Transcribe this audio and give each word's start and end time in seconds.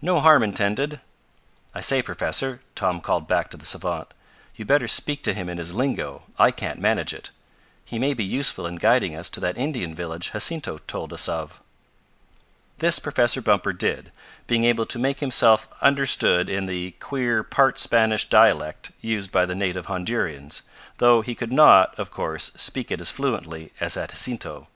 No 0.00 0.20
harm 0.22 0.42
intended. 0.42 1.02
I 1.74 1.82
say, 1.82 2.00
Professor," 2.00 2.62
Tom 2.74 3.02
called 3.02 3.28
back 3.28 3.50
to 3.50 3.58
the 3.58 3.66
savant, 3.66 4.08
"you'd 4.54 4.66
better 4.68 4.88
speak 4.88 5.22
to 5.24 5.34
him 5.34 5.50
in 5.50 5.58
his 5.58 5.74
lingo, 5.74 6.22
I 6.38 6.50
can't 6.50 6.80
manage 6.80 7.12
it. 7.12 7.28
He 7.84 7.98
may 7.98 8.14
be 8.14 8.24
useful 8.24 8.66
in 8.66 8.76
guiding 8.76 9.14
us 9.14 9.28
to 9.28 9.40
that 9.40 9.58
Indian 9.58 9.94
village 9.94 10.32
Jacinto 10.32 10.78
told 10.86 11.12
us 11.12 11.28
of." 11.28 11.60
This 12.78 12.98
Professor 12.98 13.42
Bumper 13.42 13.74
did, 13.74 14.12
being 14.46 14.64
able 14.64 14.86
to 14.86 14.98
make 14.98 15.20
himself 15.20 15.68
understood 15.82 16.48
in 16.48 16.64
the 16.64 16.92
queer 16.92 17.42
part 17.42 17.76
Spanish 17.78 18.26
dialect 18.30 18.92
used 19.02 19.30
by 19.30 19.44
the 19.44 19.54
native 19.54 19.88
Hondurians, 19.88 20.62
though 20.96 21.20
he 21.20 21.34
could 21.34 21.52
not, 21.52 21.94
of 21.98 22.10
course, 22.10 22.50
speak 22.56 22.90
it 22.90 23.02
as 23.02 23.10
fluently 23.10 23.74
as 23.78 23.92
had 23.96 24.08
Jacinto. 24.08 24.68